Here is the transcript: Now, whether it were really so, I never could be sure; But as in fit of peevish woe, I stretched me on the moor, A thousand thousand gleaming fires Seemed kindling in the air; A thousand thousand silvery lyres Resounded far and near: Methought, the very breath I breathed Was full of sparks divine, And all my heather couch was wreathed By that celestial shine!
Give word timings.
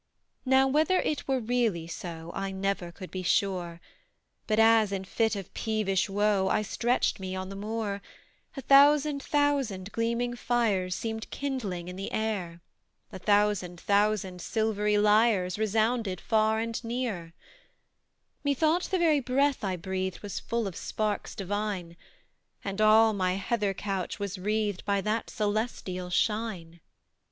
Now, 0.47 0.67
whether 0.67 0.97
it 0.99 1.27
were 1.27 1.39
really 1.39 1.85
so, 1.85 2.31
I 2.33 2.49
never 2.51 2.91
could 2.91 3.11
be 3.11 3.21
sure; 3.21 3.79
But 4.47 4.57
as 4.57 4.91
in 4.91 5.03
fit 5.05 5.35
of 5.35 5.53
peevish 5.53 6.09
woe, 6.09 6.47
I 6.49 6.63
stretched 6.63 7.19
me 7.19 7.35
on 7.35 7.49
the 7.49 7.55
moor, 7.55 8.01
A 8.57 8.61
thousand 8.61 9.21
thousand 9.21 9.91
gleaming 9.91 10.35
fires 10.35 10.95
Seemed 10.95 11.29
kindling 11.29 11.87
in 11.87 11.97
the 11.97 12.11
air; 12.11 12.61
A 13.11 13.19
thousand 13.19 13.79
thousand 13.79 14.41
silvery 14.41 14.97
lyres 14.97 15.59
Resounded 15.59 16.19
far 16.19 16.59
and 16.59 16.83
near: 16.83 17.33
Methought, 18.43 18.85
the 18.85 18.97
very 18.97 19.19
breath 19.19 19.63
I 19.63 19.75
breathed 19.75 20.21
Was 20.21 20.39
full 20.39 20.65
of 20.65 20.75
sparks 20.75 21.35
divine, 21.35 21.95
And 22.63 22.81
all 22.81 23.13
my 23.13 23.33
heather 23.33 23.75
couch 23.75 24.17
was 24.17 24.39
wreathed 24.39 24.83
By 24.83 25.01
that 25.01 25.29
celestial 25.29 26.09
shine! 26.09 26.79